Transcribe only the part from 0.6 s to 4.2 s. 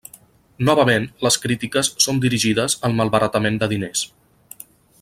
Novament, les crítiques són dirigides al malbaratament de diners.